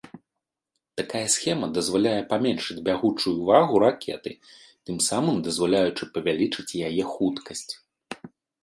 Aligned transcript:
Такая 1.01 1.27
схема 1.33 1.67
дазваляе 1.75 2.15
паменшыць 2.31 2.79
бягучую 2.87 3.35
вагу 3.51 3.75
ракеты, 3.85 4.31
тым 4.89 4.95
самым 5.11 5.37
дазваляючы 5.51 6.03
павялічыць 6.19 6.71
яе 6.89 7.03
хуткасць. 7.13 7.69